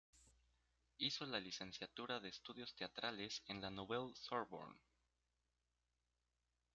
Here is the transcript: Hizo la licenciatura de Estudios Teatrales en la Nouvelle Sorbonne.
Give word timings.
Hizo 0.97 1.27
la 1.27 1.39
licenciatura 1.39 2.19
de 2.19 2.29
Estudios 2.29 2.73
Teatrales 2.75 3.43
en 3.45 3.61
la 3.61 3.69
Nouvelle 3.69 4.15
Sorbonne. 4.15 4.79